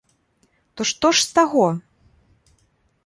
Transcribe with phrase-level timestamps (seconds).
[0.79, 1.67] То што ж з таго?